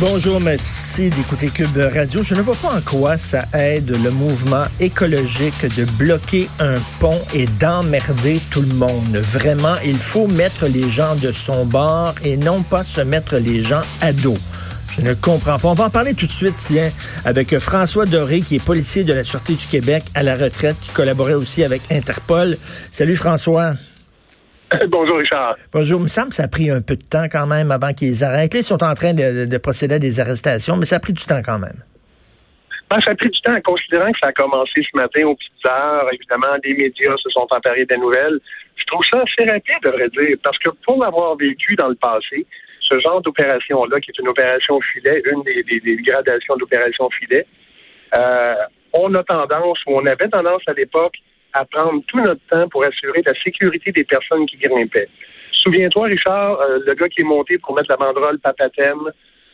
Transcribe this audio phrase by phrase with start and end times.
[0.00, 0.40] Bonjour.
[0.40, 2.24] Merci d'écouter Cube Radio.
[2.24, 7.20] Je ne vois pas en quoi ça aide le mouvement écologique de bloquer un pont
[7.32, 9.16] et d'emmerder tout le monde.
[9.16, 13.62] Vraiment, il faut mettre les gens de son bord et non pas se mettre les
[13.62, 14.38] gens à dos.
[14.96, 15.68] Je ne comprends pas.
[15.68, 16.90] On va en parler tout de suite, tiens,
[17.24, 20.90] avec François Doré, qui est policier de la Sûreté du Québec à la retraite, qui
[20.90, 22.58] collaborait aussi avec Interpol.
[22.90, 23.74] Salut François.
[24.88, 25.54] Bonjour, Richard.
[25.72, 26.00] Bonjour.
[26.00, 28.24] Il me semble que ça a pris un peu de temps quand même avant qu'ils
[28.24, 28.54] arrêtent.
[28.54, 31.42] Ils sont en train de, procéder à des arrestations, mais ça a pris du temps
[31.44, 31.84] quand même.
[32.90, 35.66] Ben, ça a pris du temps, considérant que ça a commencé ce matin aux petites
[35.66, 36.06] heures.
[36.12, 38.38] Évidemment, les médias se sont emparés des nouvelles.
[38.76, 41.94] Je trouve ça assez rapide, à vrai dire, parce que pour l'avoir vécu dans le
[41.94, 42.46] passé,
[42.80, 47.46] ce genre d'opération-là, qui est une opération filet, une des, gradations d'opération filet,
[48.18, 48.54] euh,
[48.92, 51.14] on a tendance, ou on avait tendance à l'époque,
[51.52, 55.08] à prendre tout notre temps pour assurer la sécurité des personnes qui grimpaient.
[55.52, 58.98] Souviens-toi, Richard, euh, le gars qui est monté pour mettre la banderole Papatem,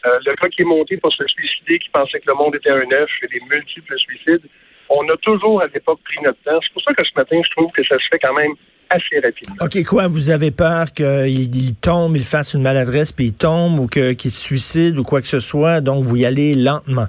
[0.07, 2.71] euh, le gars qui est monté pour se suicider, qui pensait que le monde était
[2.71, 4.43] un œuf, des multiples suicides.
[4.89, 6.59] On a toujours à l'époque pris notre temps.
[6.63, 8.53] C'est pour ça que ce matin, je trouve que ça se fait quand même
[8.89, 9.57] assez rapidement.
[9.61, 13.87] OK, quoi, vous avez peur qu'il tombe, il fasse une maladresse, puis il tombe, ou
[13.87, 17.07] qu'il se suicide, ou quoi que ce soit, donc vous y allez lentement?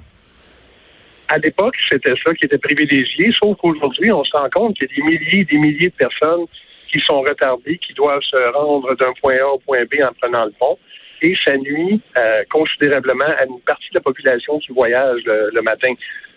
[1.30, 4.92] À l'époque, c'était ça qui était privilégié, sauf qu'aujourd'hui, on se rend compte qu'il y
[4.92, 6.46] a des milliers et des milliers de personnes
[6.90, 10.44] qui sont retardées, qui doivent se rendre d'un point A au point B en prenant
[10.44, 10.76] le pont.
[11.22, 15.92] Et ça nuit euh, considérablement à une partie de la population qui voyage le, matin.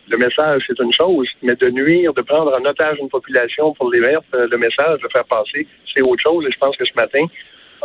[0.10, 3.90] Le message, c'est une chose, mais de nuire, de prendre en otage une population pour
[3.92, 6.46] les mettre, euh, le message, de faire passer, c'est autre chose.
[6.48, 7.26] Et je pense que ce matin,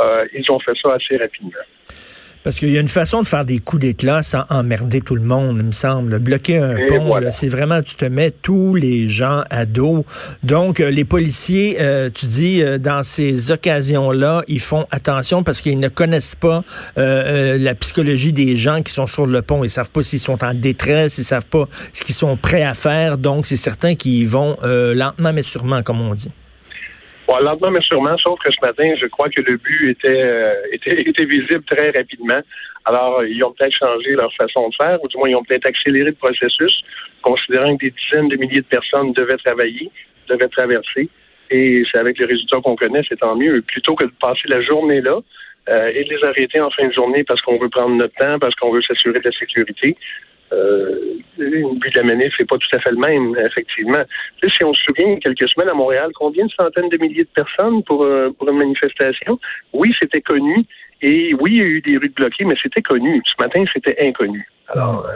[0.01, 1.65] euh, ils ont fait ça assez rapidement.
[2.45, 5.23] Parce qu'il y a une façon de faire des coups d'éclat sans emmerder tout le
[5.23, 6.19] monde, il me semble.
[6.19, 10.05] Bloquer un pont, c'est vraiment, tu te mets tous les gens à dos.
[10.43, 15.61] Donc, euh, les policiers, euh, tu dis, euh, dans ces occasions-là, ils font attention parce
[15.61, 16.65] qu'ils ne connaissent pas
[16.97, 19.65] la psychologie des gens qui sont sur le pont.
[19.65, 22.75] Ils savent pas s'ils sont en détresse, ils savent pas ce qu'ils sont prêts à
[22.75, 23.19] faire.
[23.19, 26.31] Donc, c'est certain qu'ils vont lentement mais sûrement, comme on dit.
[27.29, 30.55] Bon, lentement, mais sûrement, sauf que ce matin, je crois que le but était, euh,
[30.73, 32.41] était, était visible très rapidement.
[32.87, 35.67] Alors, ils ont peut-être changé leur façon de faire, ou du moins, ils ont peut-être
[35.67, 36.83] accéléré le processus,
[37.21, 39.91] considérant que des dizaines de milliers de personnes devaient travailler,
[40.27, 41.11] devaient traverser.
[41.51, 43.61] Et c'est avec les résultats qu'on connaît, c'est tant mieux.
[43.61, 45.19] Plutôt que de passer la journée là,
[45.69, 48.39] euh, et de les arrêter en fin de journée parce qu'on veut prendre notre temps,
[48.39, 49.97] parce qu'on veut s'assurer de la sécurité.
[50.53, 54.03] Euh, le but de la manif n'est pas tout à fait le même, effectivement.
[54.43, 57.83] si on se souvient, quelques semaines à Montréal, combien de centaines de milliers de personnes
[57.85, 59.39] pour, euh, pour une manifestation?
[59.73, 60.65] Oui, c'était connu.
[61.01, 63.23] Et oui, il y a eu des rues bloquées, mais c'était connu.
[63.25, 64.49] Ce matin, c'était inconnu.
[64.69, 65.13] Alors, euh,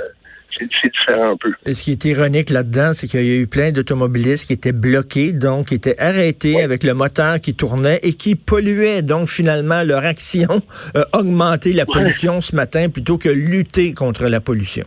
[0.53, 1.53] c'est différent un peu.
[1.67, 4.73] Et ce qui est ironique là-dedans, c'est qu'il y a eu plein d'automobilistes qui étaient
[4.73, 9.03] bloqués, donc qui étaient arrêtés avec le moteur qui tournait et qui polluaient.
[9.03, 10.63] Donc finalement, leur action
[10.95, 14.85] a augmenté la pollution ce matin plutôt que lutter contre la pollution.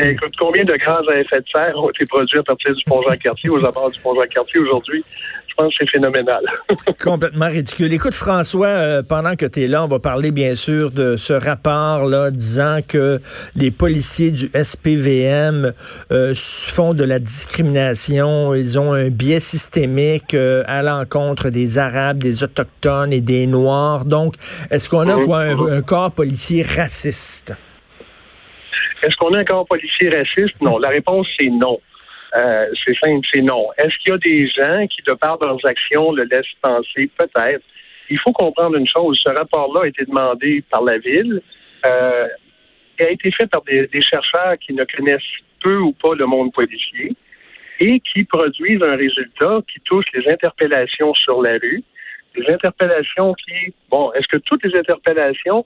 [0.00, 3.02] Écoute, combien de gaz à effet de serre ont été produits à partir du pont
[3.02, 5.04] Jean-Cartier, aux abords du pont Jean-Cartier aujourd'hui?
[5.46, 6.42] Je pense que c'est phénoménal.
[7.04, 7.92] Complètement ridicule.
[7.92, 11.32] Écoute, François, euh, pendant que tu es là, on va parler bien sûr de ce
[11.32, 13.20] rapport-là disant que
[13.54, 15.72] les policiers du SPVM
[16.10, 18.52] euh, font de la discrimination.
[18.54, 24.06] Ils ont un biais systémique euh, à l'encontre des Arabes, des Autochtones et des Noirs.
[24.06, 24.34] Donc,
[24.72, 27.54] est-ce qu'on a quoi un corps policier raciste?
[29.04, 30.60] Est-ce qu'on a un corps policier raciste?
[30.62, 30.78] Non.
[30.78, 31.78] La réponse, c'est non.
[32.34, 33.68] Euh, c'est simple, c'est non.
[33.78, 37.10] Est-ce qu'il y a des gens qui, de par leurs actions, le laissent penser?
[37.16, 37.64] Peut-être.
[38.10, 39.20] Il faut comprendre une chose.
[39.22, 41.40] Ce rapport-là a été demandé par la Ville.
[41.86, 42.28] Euh,
[43.02, 45.22] a été fait par des, chercheurs qui ne connaissent
[45.60, 47.14] peu ou pas le monde policier
[47.80, 51.82] et qui produisent un résultat qui touche les interpellations sur la rue,
[52.36, 55.64] des interpellations qui, bon, est-ce que toutes les interpellations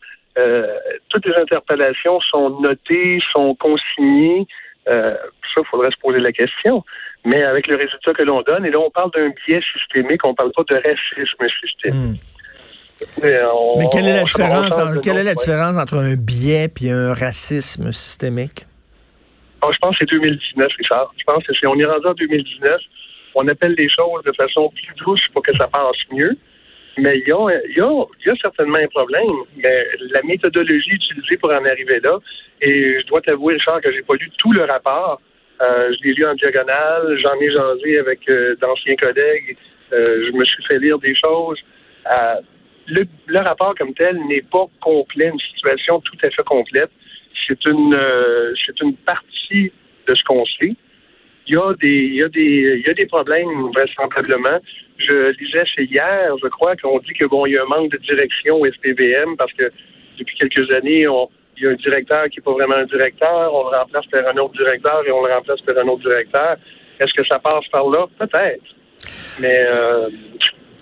[1.09, 4.47] toutes les interpellations sont notées, sont consignées.
[4.89, 6.85] Euh, ça, il faudrait se poser la question.
[7.25, 10.31] Mais avec le résultat que l'on donne, et là, on parle d'un biais systémique, on
[10.31, 11.95] ne parle pas de racisme systémique.
[11.95, 12.17] Hmm.
[13.23, 17.93] Mais, quelle est la différence, quelle est la différence entre un biais et un racisme
[17.93, 18.67] systémique?
[19.63, 21.13] Ah, je pense que c'est 2019, Richard.
[21.17, 22.81] Je pense que si on est rendu en 2019,
[23.35, 26.37] on appelle les choses de façon plus douce pour que ça passe mieux.
[26.99, 32.19] Mais il y a, certainement un problème, mais la méthodologie utilisée pour en arriver là,
[32.61, 35.21] et je dois t'avouer, Richard, que j'ai pas lu tout le rapport.
[35.61, 39.57] Euh, je l'ai lu en diagonale, j'en ai jasé avec euh, d'anciens collègues,
[39.93, 41.59] euh, je me suis fait lire des choses.
[42.87, 46.91] Le, le, rapport comme tel n'est pas complet, une situation tout à fait complète.
[47.47, 47.97] C'est une,
[48.65, 49.71] c'est une partie
[50.07, 50.75] de ce qu'on sait.
[51.49, 54.59] Il y a des, il y a des, il y a des problèmes vraisemblablement.
[54.99, 57.91] Je lisais c'est hier, je crois, qu'on dit que bon, il y a un manque
[57.91, 59.73] de direction au SPVM parce que
[60.19, 61.07] depuis quelques années,
[61.57, 64.29] il y a un directeur qui n'est pas vraiment un directeur, on le remplace par
[64.29, 66.57] un autre directeur et on le remplace par un autre directeur.
[67.01, 68.07] Est-ce que ça passe par là?
[68.19, 68.65] Peut-être.
[69.41, 70.11] Mais euh,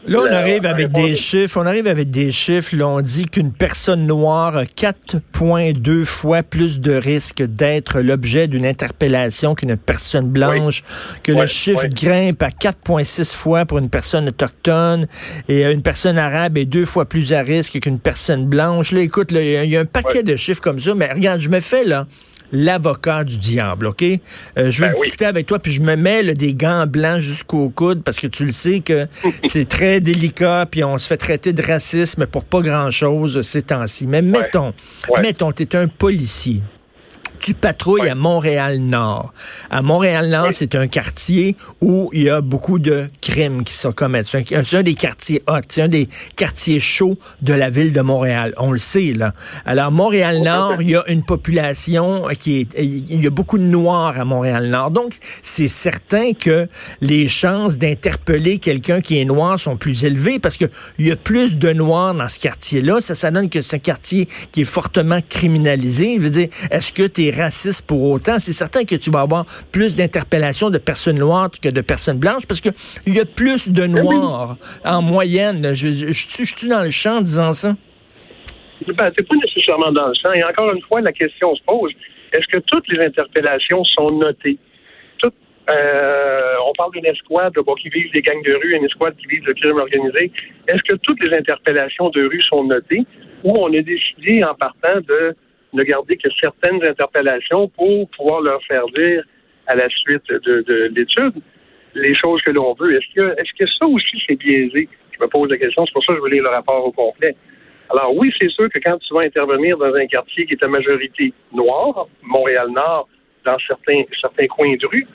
[0.08, 1.60] Là, on arrive avec des chiffres.
[1.60, 2.76] On arrive avec des chiffres.
[2.76, 8.64] Là, on dit qu'une personne noire a 4,2 fois plus de risque d'être l'objet d'une
[8.64, 10.84] interpellation qu'une personne blanche,
[11.22, 15.06] que le chiffre grimpe à 4,6 fois pour une personne autochtone
[15.48, 18.92] et une personne arabe est deux fois plus à risque qu'une personne blanche.
[18.92, 21.60] Là, écoute, il y a un paquet de chiffres comme ça, mais regarde, je me
[21.60, 22.06] fais là
[22.52, 24.02] l'avocat du diable, OK?
[24.02, 27.69] Euh, je veux ben discuter avec toi, puis je me mets des gants blancs jusqu'au
[27.70, 29.06] coude parce que tu le sais que
[29.44, 34.06] c'est très délicat, puis on se fait traiter de racisme pour pas grand-chose ces temps-ci.
[34.06, 34.72] Mais mettons,
[35.20, 36.62] mettons, tu es un policier
[37.40, 39.32] tu patrouilles à Montréal-Nord.
[39.70, 44.20] À Montréal-Nord, c'est un quartier où il y a beaucoup de crimes qui sont commis.
[44.24, 48.54] C'est un, des quartiers hot, c'est un des quartiers chauds de la ville de Montréal.
[48.58, 49.34] On le sait, là.
[49.64, 52.68] Alors, Montréal-Nord, il y a une population qui est...
[52.78, 54.90] Il y a beaucoup de Noirs à Montréal-Nord.
[54.90, 55.12] Donc,
[55.42, 56.68] c'est certain que
[57.00, 61.58] les chances d'interpeller quelqu'un qui est noir sont plus élevées parce qu'il y a plus
[61.58, 63.00] de Noirs dans ce quartier-là.
[63.00, 66.16] Ça, ça donne que c'est un quartier qui est fortement criminalisé.
[66.16, 68.38] Je veux dire, est-ce que tu raciste pour autant.
[68.38, 72.46] C'est certain que tu vas avoir plus d'interpellations de personnes noires que de personnes blanches
[72.46, 72.73] parce qu'il
[73.14, 75.75] y a plus de noirs en moyenne.
[75.75, 77.75] Je, suis dans le champ en disant ça?
[78.87, 80.32] Ben, t'es pas nécessairement dans le champ.
[80.32, 81.93] Et encore une fois, la question se pose.
[82.32, 84.58] Est-ce que toutes les interpellations sont notées?
[85.69, 89.44] Euh, on parle d'une escouade qui vise les gangs de rue, une escouade qui vise
[89.44, 90.31] le crime organisé.
[90.69, 93.05] Est-ce que toutes les interpellations de rue sont notées
[93.43, 95.34] ou on a décidé en partant de
[95.72, 99.24] ne garder que certaines interpellations pour pouvoir leur faire dire
[99.66, 101.34] à la suite de, l'étude
[101.94, 102.96] les choses que l'on veut.
[102.96, 104.88] Est-ce que, est-ce que ça aussi c'est biaisé?
[105.12, 106.92] Je me pose la question, c'est pour ça que je veux lire le rapport au
[106.92, 107.34] complet.
[107.90, 110.68] Alors oui, c'est sûr que quand tu vas intervenir dans un quartier qui est à
[110.68, 113.08] majorité noire, Montréal-Nord,
[113.44, 115.06] dans certains, certains coins de rue,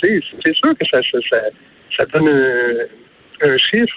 [0.00, 0.20] c'est,
[0.54, 2.88] sûr que ça, ça, donne
[3.40, 3.96] un chiffre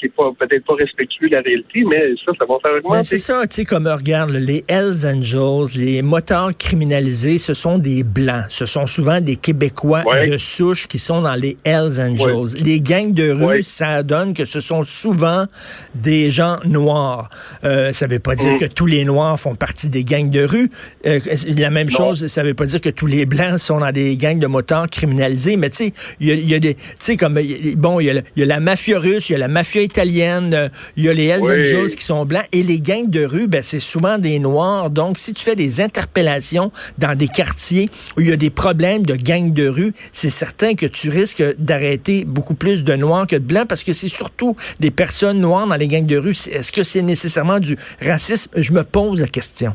[0.00, 3.04] qui n'est peut-être pas respectueux de la réalité, mais ça, ça va faire augmenter.
[3.04, 8.02] C'est ça, tu sais, comme regarde, les Hells Angels, les moteurs criminalisés, ce sont des
[8.02, 8.44] Blancs.
[8.48, 12.62] Ce sont souvent des Québécois de souche qui sont dans les Hells Angels.
[12.64, 15.46] Les gangs de rue, ça donne que ce sont souvent
[15.94, 17.28] des gens noirs.
[17.64, 18.58] Euh, ça veut pas dire mm.
[18.58, 20.70] que tous les Noirs font partie des gangs de rue.
[21.06, 21.20] Euh,
[21.58, 24.38] la même chose, ça veut pas dire que tous les Blancs sont dans des gangs
[24.38, 26.74] de motards criminalisés, mais tu sais, il y a, des...
[26.74, 27.38] Tu sais, comme,
[27.76, 30.68] bon, il y, y a la mafia russe, il y a la mafia italienne, euh,
[30.96, 33.62] il y a les Hells Angels qui sont blancs et les gangs de rue, ben,
[33.62, 34.90] c'est souvent des noirs.
[34.90, 39.04] Donc, si tu fais des interpellations dans des quartiers où il y a des problèmes
[39.04, 43.36] de gangs de rue, c'est certain que tu risques d'arrêter beaucoup plus de noirs que
[43.36, 46.36] de blancs parce que c'est surtout des personnes noires dans les gangs de rue.
[46.52, 48.50] Est-ce que c'est nécessairement du racisme?
[48.56, 49.74] Je me pose la question.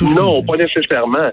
[0.00, 1.30] Non, pas nécessairement.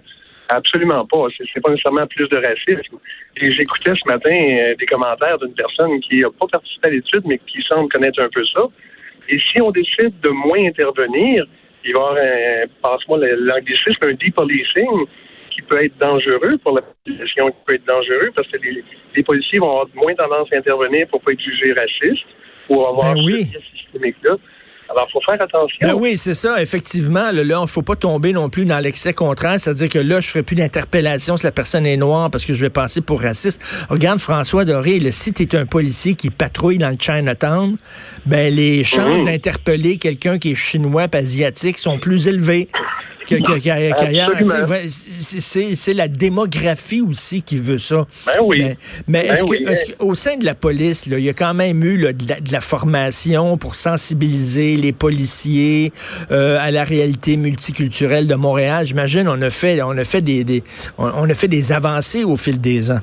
[0.50, 1.28] Absolument pas.
[1.38, 2.98] C'est pas nécessairement plus de racisme.
[3.36, 7.40] J'écoutais ce matin euh, des commentaires d'une personne qui n'a pas participé à l'étude, mais
[7.40, 8.62] qui semble connaître un peu ça.
[9.28, 11.46] Et si on décide de moins intervenir,
[11.84, 15.06] il va y avoir, un, passe-moi l'anglicisme, un depolicing
[15.52, 18.58] qui peut être dangereux pour la population, qui peut être dangereux parce que
[19.16, 22.26] les, policiers vont avoir moins tendance à intervenir pour pas être jugés racistes
[22.70, 23.48] ou avoir ben oui.
[23.78, 24.36] systémique-là.
[24.90, 25.78] Alors, il faut faire attention.
[25.82, 27.32] Ben oui, c'est ça, effectivement.
[27.32, 29.60] Là, il ne faut pas tomber non plus dans l'excès contraire.
[29.60, 32.54] C'est-à-dire que là, je ne ferai plus d'interpellation si la personne est noire parce que
[32.54, 33.88] je vais passer pour raciste.
[33.90, 37.78] Regarde François Doré, le si tu es un policier qui patrouille dans le Chinatown,
[38.26, 39.26] ben les chances mmh.
[39.26, 42.70] d'interpeller quelqu'un qui est chinois et asiatique sont plus élevées
[44.90, 48.06] c'est la démographie aussi qui veut ça.
[48.26, 48.64] Ben oui.
[49.08, 52.52] Mais, ben est-ce qu'au sein de la police, il y a quand même eu de,
[52.52, 55.92] la, formation pour sensibiliser les policiers
[56.32, 58.86] euh, à la réalité multiculturelle de Montréal?
[58.86, 60.64] J'imagine on a fait on a fait des,
[60.98, 63.02] on, a fait des avancées au fil des ans.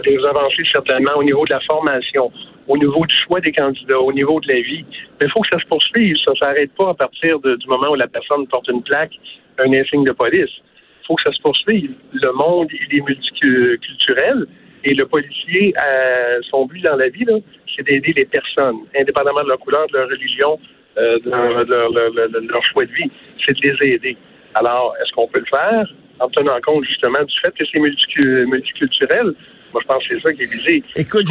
[0.00, 2.32] Des avancées certainement au niveau de la formation
[2.68, 4.84] au niveau du choix des candidats, au niveau de la vie.
[5.20, 6.16] Mais il faut que ça se poursuive.
[6.24, 9.12] Ça ne s'arrête pas à partir du moment où la personne porte une plaque,
[9.58, 10.50] un insigne de police.
[11.02, 11.92] Il faut que ça se poursuive.
[12.12, 14.46] Le monde, il est multiculturel.
[14.84, 15.74] Et le policier,
[16.50, 17.26] son but dans la vie,
[17.74, 20.58] c'est d'aider les personnes, indépendamment de leur couleur, de leur religion,
[20.98, 23.10] euh, de, leur, choix de vie.
[23.44, 24.16] C'est de les aider.
[24.54, 25.86] Alors, est-ce qu'on peut le faire?
[26.18, 29.34] En tenant compte justement du fait que c'est multiculturel?
[29.72, 30.84] Moi, je pense que c'est ça qui est visé.
[30.96, 31.26] Écoute,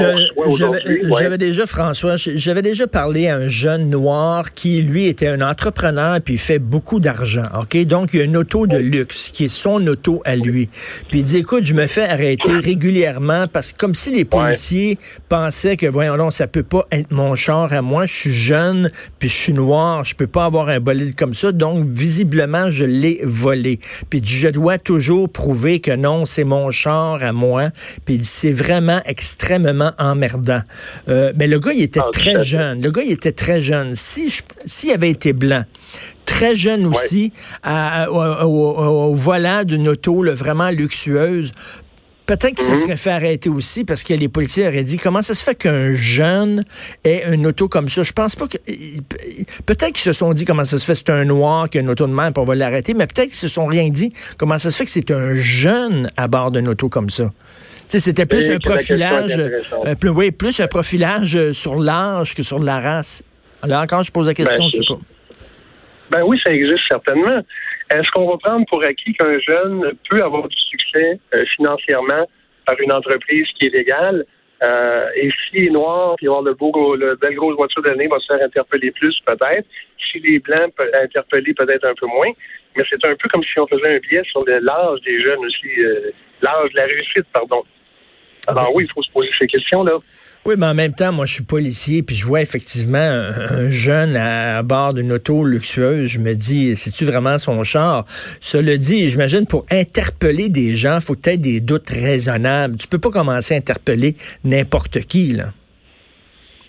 [1.19, 6.19] j'avais déjà, François, j'avais déjà parlé à un jeune noir qui, lui, était un entrepreneur
[6.21, 7.45] puis il fait beaucoup d'argent.
[7.59, 7.77] OK?
[7.85, 10.69] Donc, il y a une auto de luxe qui est son auto à lui.
[11.09, 14.97] Puis il dit, écoute, je me fais arrêter régulièrement parce que comme si les policiers
[15.29, 18.05] pensaient que, voyons non, ça peut pas être mon char à moi.
[18.05, 20.03] Je suis jeune puis je suis noir.
[20.03, 21.51] Je peux pas avoir un bolide comme ça.
[21.51, 23.79] Donc, visiblement, je l'ai volé.
[24.09, 27.69] Puis je dois toujours prouver que non, c'est mon char à moi.
[28.05, 30.61] Puis c'est vraiment extrêmement emmerdant.
[31.09, 32.81] Euh, mais le gars, il était ah, très jeune.
[32.81, 33.93] Le gars, il était très jeune.
[33.95, 35.63] Si s'il avait été blanc,
[36.25, 37.33] très jeune aussi,
[37.65, 41.51] au, volant d'une auto vraiment luxueuse,
[42.25, 42.77] peut-être qu'il se mhm.
[42.77, 45.91] serait fait arrêter aussi parce que les policiers auraient dit comment ça se fait qu'un
[45.91, 46.63] jeune
[47.03, 48.03] ait une auto comme ça?
[48.03, 48.57] Je pense pas que.
[49.65, 51.89] Peut-être qu'ils se sont dit comment ça se fait c'est un noir qui a une
[51.89, 54.71] auto de même, on va l'arrêter, mais peut-être qu'ils se sont rien dit comment ça
[54.71, 57.29] se fait que c'est un jeune à bord d'une auto comme ça.
[57.99, 62.59] C'était plus un profilage, euh, plus, oui, plus un profilage euh, sur l'âge que sur
[62.59, 63.23] la race.
[63.61, 64.99] Alors encore, je pose la question, ben, je sais pas.
[66.09, 67.41] Ben oui, ça existe certainement.
[67.89, 72.27] Est-ce qu'on va prendre pour acquis qu'un jeune peut avoir du succès euh, financièrement
[72.65, 74.25] par une entreprise qui est légale?
[75.15, 78.19] et s'il est noir, puis avoir le beau, le belle grosse voiture de l'année, va
[78.19, 79.65] se faire interpeller plus, peut-être.
[79.97, 82.29] S'il est blanc, peut interpeller peut-être un peu moins.
[82.77, 85.67] Mais c'est un peu comme si on faisait un biais sur l'âge des jeunes aussi,
[86.43, 87.63] l'âge de la réussite, pardon.
[88.47, 89.93] Alors oui, il faut se poser ces questions-là.
[90.43, 94.15] Oui, mais en même temps, moi, je suis policier, puis je vois effectivement un, jeune
[94.15, 96.07] à, bord d'une auto luxueuse.
[96.07, 98.05] Je me dis, c'est-tu vraiment son char?
[98.07, 102.77] Cela dit, j'imagine, pour interpeller des gens, il faut peut-être des doutes raisonnables.
[102.77, 105.53] Tu peux pas commencer à interpeller n'importe qui, là.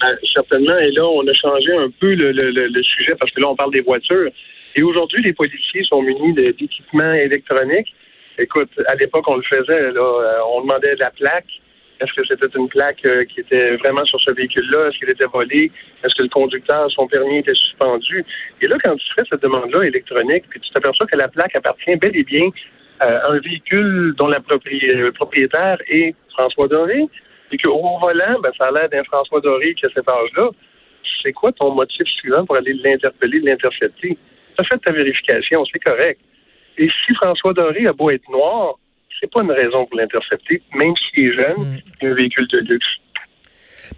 [0.03, 0.77] Ben, certainement.
[0.77, 3.73] Et là, on a changé un peu le, le, sujet parce que là, on parle
[3.73, 4.29] des voitures.
[4.77, 7.95] Et aujourd'hui, les policiers sont munis d'équipements électroniques.
[8.39, 9.93] Écoute, à l'époque, on le faisait.
[9.93, 11.61] Là, euh, on demandait de la plaque
[12.03, 14.89] est-ce que c'était une plaque euh, qui était vraiment sur ce véhicule-là?
[14.89, 15.71] Est-ce qu'il était volé?
[16.03, 18.25] Est-ce que le conducteur, son permis était suspendu?
[18.61, 21.95] Et là, quand tu fais cette demande-là électronique, puis tu t'aperçois que la plaque appartient
[21.97, 22.49] bel et bien
[22.99, 27.05] à un véhicule dont le propriétaire est François Doré,
[27.53, 30.51] et qu'au volant, ben, ça a l'air d'un François Doré qui a cet âge-là,
[31.23, 34.17] c'est quoi ton motif suivant pour aller l'interpeller, l'intercepter?
[34.57, 36.21] Tu as fait ta vérification, c'est correct.
[36.79, 38.75] Et si François Doré a beau être noir,
[39.21, 42.07] c'est pas une raison pour l'intercepter, même s'il est jeune, mm.
[42.07, 42.87] un véhicule de luxe.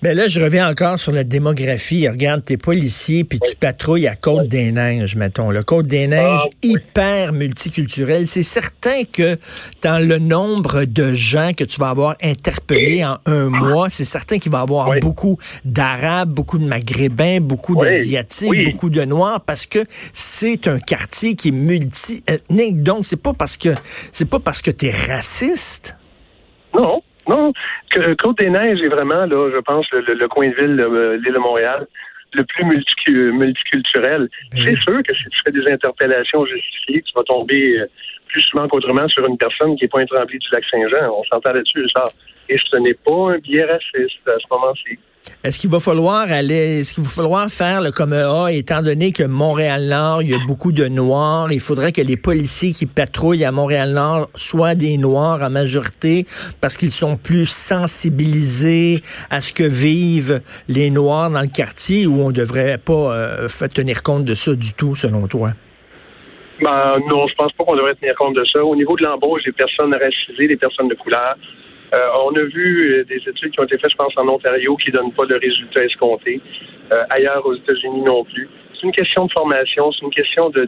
[0.02, 2.08] Mais là, je reviens encore sur la démographie.
[2.08, 5.50] Regarde, t'es policier, puis tu patrouilles à Côte-des-Neiges, mettons.
[5.50, 8.26] Le Côte-des-Neiges, ah, hyper multiculturel.
[8.26, 9.38] C'est certain que
[9.82, 14.38] dans le nombre de gens que tu vas avoir interpellés en un mois, c'est certain
[14.38, 19.66] qu'il va y avoir beaucoup d'Arabes, beaucoup de Maghrébins, beaucoup d'Asiatiques, beaucoup de Noirs, parce
[19.66, 22.82] que c'est un quartier qui est multi-ethnique.
[22.82, 23.74] Donc, c'est pas parce que
[24.12, 25.96] c'est pas parce que t'es raciste.
[26.74, 26.98] Non.
[27.28, 27.52] Non,
[27.90, 31.87] que Côte-des-Neiges est vraiment, là, je pense, le, coin de ville, de l'île de Montréal,
[32.35, 32.64] le plus
[33.33, 34.28] multiculturel.
[34.52, 37.87] C'est sûr que si tu fais des interpellations justifiées, tu vas tomber euh,
[38.28, 41.14] plus souvent qu'autrement sur une personne qui n'est pas un tremblé du lac Saint-Jean.
[41.16, 42.04] On s'entend là-dessus, ça.
[42.49, 44.99] Et ce n'est pas un biais raciste à ce moment-ci.
[45.43, 49.12] Est-ce qu'il va falloir aller, est-ce qu'il va falloir faire le comme A, étant donné
[49.12, 53.45] que Montréal-Nord, il y a beaucoup de Noirs, il faudrait que les policiers qui patrouillent
[53.45, 56.26] à Montréal-Nord soient des Noirs en majorité
[56.61, 62.21] parce qu'ils sont plus sensibilisés à ce que vivent les Noirs dans le quartier ou
[62.21, 65.52] on devrait pas euh, tenir compte de ça du tout, selon toi?
[66.61, 68.64] Ben, non, je pense pas qu'on devrait tenir compte de ça.
[68.64, 71.37] Au niveau de l'embauche des personnes racisées, des personnes de couleur,
[71.94, 74.76] euh, on a vu euh, des études qui ont été faites, je pense, en Ontario,
[74.76, 76.40] qui ne donnent pas de résultats escomptés.
[76.90, 78.48] Euh, ailleurs, aux États-Unis non plus.
[78.74, 80.66] C'est une question de formation, c'est une question de,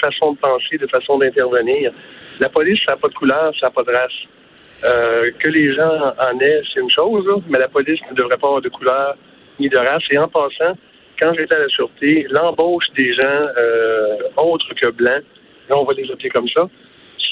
[0.00, 1.92] façon de penser, de façon d'intervenir.
[2.38, 5.32] La police, ça n'a pas de couleur, ça n'a pas de race.
[5.40, 8.62] que les gens en aient, c'est une chose, mais la police ne devrait pas avoir
[8.62, 9.16] de couleur
[9.58, 10.04] ni de race.
[10.10, 10.78] Et en passant,
[11.18, 13.48] quand j'étais à la sûreté, l'embauche des gens
[14.36, 15.24] autres que blancs,
[15.68, 16.68] là, on va les appeler comme ça,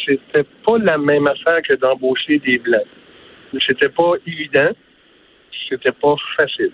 [0.04, 2.86] c'était pas la même affaire que d'embaucher des blancs.
[3.66, 4.70] C'était pas évident.
[5.68, 6.72] C'était pas facile.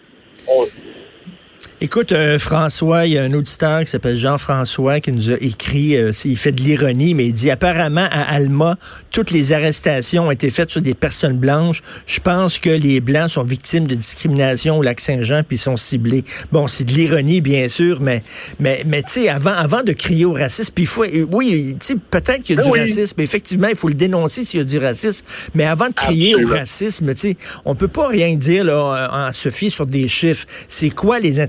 [1.80, 5.96] Écoute, euh, François, il y a un auditeur qui s'appelle Jean-François qui nous a écrit,
[5.96, 8.76] euh, il fait de l'ironie, mais il dit apparemment à Alma,
[9.10, 11.82] toutes les arrestations ont été faites sur des personnes blanches.
[12.06, 16.24] Je pense que les Blancs sont victimes de discrimination au lac Saint-Jean puis sont ciblés.
[16.52, 18.22] Bon, c'est de l'ironie, bien sûr, mais
[18.60, 21.86] mais mais tu sais, avant avant de crier au racisme, puis il faut, oui, tu
[21.86, 24.60] sais, peut-être qu'il y a ben du racisme, mais effectivement, il faut le dénoncer s'il
[24.60, 25.26] y a du racisme.
[25.54, 29.32] Mais avant de crier au racisme, tu sais, on peut pas rien dire là en
[29.32, 30.46] se fier sur des chiffres.
[30.68, 31.40] C'est quoi les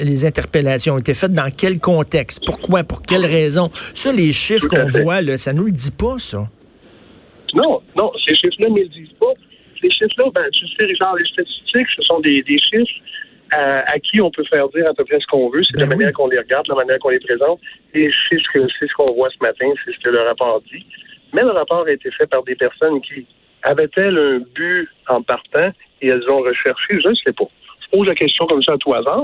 [0.00, 2.44] les interpellations ont été faites dans quel contexte?
[2.44, 2.84] Pourquoi?
[2.84, 3.68] Pour quelles raisons?
[3.72, 6.48] Ça, les chiffres qu'on voit, là, ça nous le dit pas, ça.
[7.54, 9.32] Non, non, ces chiffres-là ne le disent pas.
[9.80, 13.00] ces chiffres-là, ben, tu sais, Richard, les statistiques, ce sont des, des chiffres
[13.52, 15.62] à, qui on peut faire dire à peu près ce qu'on veut.
[15.64, 17.60] C'est la ben manière qu'on les regarde, la manière qu'on les présente.
[17.94, 20.60] Et c'est ce que c'est ce qu'on voit ce matin, c'est ce que le rapport
[20.72, 20.84] dit.
[21.32, 23.26] Mais le rapport a été fait par des personnes qui
[23.62, 25.70] avaient-elles un but en partant
[26.02, 27.48] et elles ont recherché, je ne sais pas.
[27.84, 29.22] Je pose la question comme ça à tout hasard.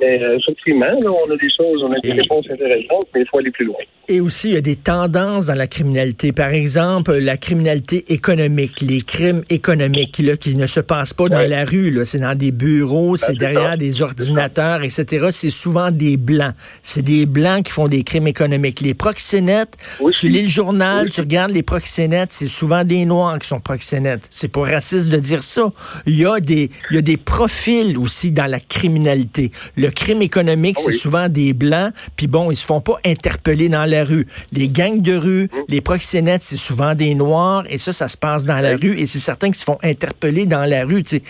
[0.00, 3.26] Mais euh, effectivement, là, on a des choses, on a des réponses intéressantes, mais il
[3.28, 3.78] faut aller plus loin.
[4.06, 6.32] Et aussi, il y a des tendances dans la criminalité.
[6.32, 11.48] Par exemple, la criminalité économique, les crimes économiques là, qui ne se passent pas dans
[11.48, 11.98] la rue.
[12.04, 15.28] C'est dans des bureaux, ben, c'est derrière des ordinateurs, etc.
[15.30, 16.54] C'est souvent des blancs.
[16.82, 18.80] C'est des blancs qui font des crimes économiques.
[18.80, 19.76] Les proxénètes,
[20.12, 24.26] tu lis le journal, tu regardes les proxénètes, c'est souvent des noirs qui sont proxénètes.
[24.28, 25.72] C'est pas raciste de dire ça.
[26.04, 29.50] Il y a des, il y a des profils aussi dans la criminalité.
[29.76, 33.68] Le crime économique, ah c'est souvent des blancs, puis bon, ils se font pas interpeller
[33.68, 34.26] dans la rue.
[34.52, 35.58] Les gangs de rue, mmh.
[35.68, 39.06] les proxénètes, c'est souvent des noirs, et ça, ça se passe dans la rue, et
[39.06, 41.02] c'est certains qui se font interpeller dans la rue.
[41.10, 41.20] Il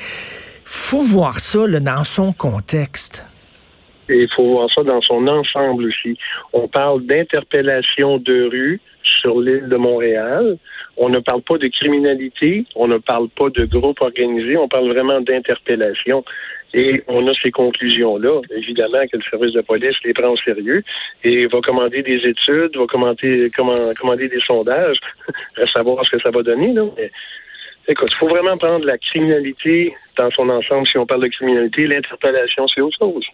[0.65, 3.25] faut voir ça dans son contexte.
[4.09, 6.19] Et il faut voir ça dans son ensemble aussi.
[6.53, 8.81] On parle d'interpellation de rue
[9.21, 10.59] sur l'île de Montréal.
[10.97, 14.89] On ne parle pas de criminalité, on ne parle pas de groupe organisé, on parle
[14.89, 16.25] vraiment d'interpellation.
[16.75, 18.41] Et on a ces conclusions-là.
[18.51, 20.83] Évidemment que le service de police les prend au sérieux
[21.23, 24.99] et va commander des études, va commander, commander des sondages,
[25.57, 26.73] à savoir ce que ça va donner.
[26.73, 26.85] Là.
[27.87, 30.87] écoute, il faut vraiment prendre la criminalité dans son ensemble.
[30.89, 33.25] Si on parle de criminalité, l'interpellation, c'est autre chose.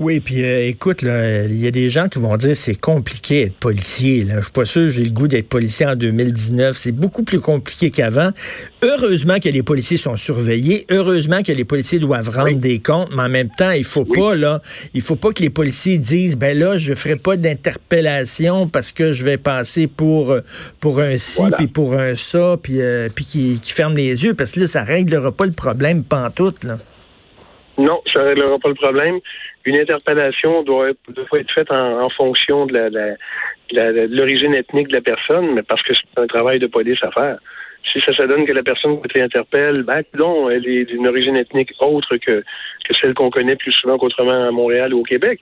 [0.00, 3.58] Oui, puis euh, écoute, il y a des gens qui vont dire c'est compliqué d'être
[3.58, 4.22] policier.
[4.22, 4.36] Là.
[4.36, 6.76] Je suis pas sûr que j'ai le goût d'être policier en 2019.
[6.76, 8.30] C'est beaucoup plus compliqué qu'avant.
[8.80, 10.86] Heureusement que les policiers sont surveillés.
[10.88, 13.08] Heureusement que les policiers doivent rendre des comptes.
[13.16, 14.60] Mais en même temps, il faut pas là,
[14.94, 19.12] il faut pas que les policiers disent ben là, je ferai pas d'interpellation parce que
[19.12, 20.32] je vais passer pour
[20.78, 24.34] pour un ci puis pour un ça puis euh, puis qui, qui ferme les yeux
[24.34, 26.78] parce que là, ça réglera pas le problème pantoute là.
[27.78, 29.18] Non, ça réglera pas le problème
[29.68, 33.16] une interpellation doit être, doit être faite en, fonction de
[33.72, 37.38] l'origine ethnique de la personne, mais parce que c'est un travail de police à faire.
[37.92, 41.36] Si ça se donne que la personne qui interpelle, ben, non, elle est d'une origine
[41.36, 42.42] ethnique autre que,
[42.84, 45.40] que celle qu'on connaît plus souvent qu'autrement à Montréal ou au Québec,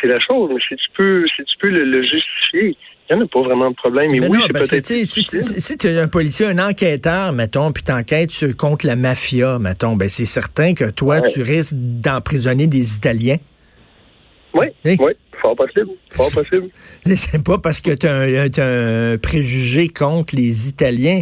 [0.00, 0.50] c'est la chose.
[0.52, 2.76] Mais si tu peux, si tu peux le, justifier,
[3.08, 4.08] il n'y en a pas vraiment de problème.
[4.10, 5.06] Mais, oui, c'est peut-être.
[5.06, 10.08] Si, tu es un policier, un enquêteur, mettons, puis t'enquêtes contre la mafia, mettons, ben
[10.08, 13.36] c'est certain que toi, tu risques d'emprisonner des Italiens.
[14.56, 15.12] Oui, oui.
[15.40, 15.90] Fort possible.
[16.10, 16.68] Fort possible.
[17.14, 21.20] C'est pas parce que tu as, un préjugé contre les Italiens.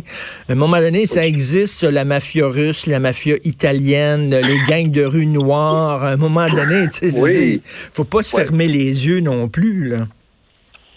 [0.48, 5.04] À un moment donné, ça existe, la mafia russe, la mafia italienne, les gangs de
[5.04, 6.04] rue noire.
[6.04, 7.60] À un moment donné, tu sais, oui.
[7.64, 10.06] faut pas se fermer les yeux non plus, là.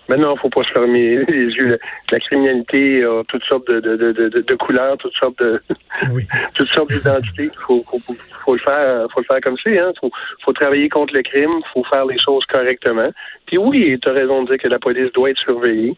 [0.10, 1.80] Maintenant, il ne faut pas se fermer les yeux.
[2.12, 5.62] La criminalité a toutes sortes de, de, de, de couleurs, toutes sortes de
[6.56, 7.50] toutes sortes d'identités.
[7.54, 8.00] Il faut, faut,
[8.46, 9.78] faut, le faire, faut le faire comme c'est.
[9.78, 9.92] Hein.
[10.00, 10.12] Faut,
[10.44, 11.52] faut travailler contre le crime.
[11.54, 13.10] Il faut faire les choses correctement.
[13.46, 15.96] Puis oui, tu as raison de dire que la police doit être surveillée.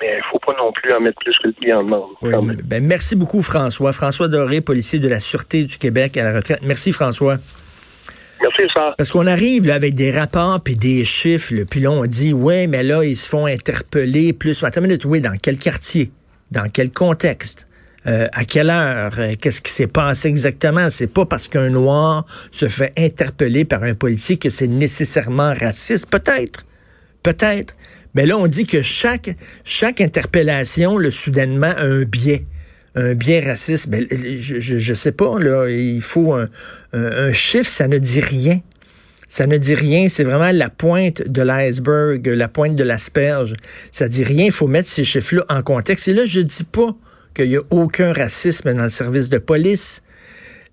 [0.00, 2.10] Mais il faut pas non plus en mettre plus que le client demande.
[2.22, 2.32] Oui,
[2.64, 3.92] ben, merci beaucoup, François.
[3.92, 6.58] François Doré, policier de la Sûreté du Québec à la retraite.
[6.62, 7.36] Merci, François.
[8.96, 12.66] Parce qu'on arrive là, avec des rapports puis des chiffres, puis là, on dit, ouais,
[12.66, 14.62] mais là, ils se font interpeller plus.
[14.64, 16.10] Attends une minute, oui, dans quel quartier?
[16.50, 17.66] Dans quel contexte?
[18.06, 19.12] Euh, à quelle heure?
[19.18, 20.90] Euh, qu'est-ce qui s'est passé exactement?
[20.90, 26.10] C'est pas parce qu'un noir se fait interpeller par un policier que c'est nécessairement raciste.
[26.10, 26.66] Peut-être.
[27.22, 27.74] Peut-être.
[28.14, 29.30] Mais là, on dit que chaque,
[29.64, 32.44] chaque interpellation, le soudainement, a un biais
[32.94, 36.34] un bien raciste, ben, je, je, sais pas, là, il faut
[36.92, 38.60] un, chiffre, ça ne dit rien.
[39.28, 43.54] Ça ne dit rien, c'est vraiment la pointe de l'iceberg, la pointe de l'asperge.
[43.90, 46.06] Ça dit rien, il faut mettre ces chiffres-là en contexte.
[46.06, 46.94] Et là, je dis pas
[47.34, 50.03] qu'il y a aucun racisme dans le service de police.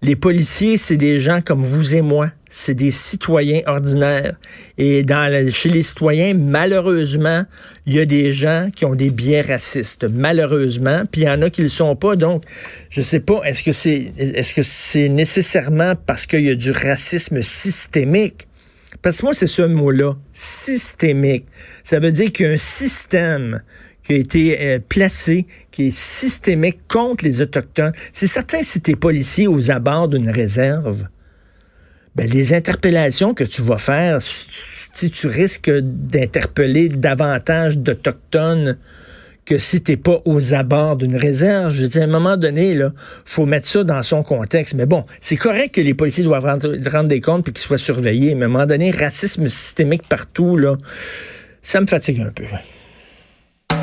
[0.04, 2.32] Les policiers, c'est des gens comme vous et moi.
[2.50, 4.36] C'est des citoyens ordinaires.
[4.80, 5.06] Et
[5.52, 7.46] chez les citoyens, malheureusement,
[7.86, 10.06] il y a des gens qui ont des biais racistes.
[10.06, 11.04] Malheureusement.
[11.12, 12.16] Puis il y en a qui ne le sont pas.
[12.16, 12.42] Donc,
[12.90, 17.44] je sais pas, est-ce que c'est est-ce que nécessairement parce qu'il y a du racisme
[17.44, 18.48] systémique?
[19.04, 21.46] Parce que moi, c'est ce mot-là, systémique.
[21.84, 23.62] Ça veut dire qu'il système
[24.12, 27.94] qui a été euh, placé, qui est systémique contre les Autochtones.
[28.12, 31.08] C'est certain si tu es policier aux abords d'une réserve,
[32.16, 38.78] ben, les interpellations que tu vas faire, si tu risques d'interpeller davantage d'Autochtones
[39.46, 41.74] que si t'es pas aux abords d'une réserve.
[41.74, 42.92] Je dis, à un moment donné, là,
[43.24, 44.74] faut mettre ça dans son contexte.
[44.74, 47.78] Mais bon, c'est correct que les policiers doivent rendre, rendre des comptes et qu'ils soient
[47.78, 48.36] surveillés.
[48.36, 50.76] Mais à un moment donné, racisme systémique partout, là,
[51.62, 52.44] ça me fatigue un peu.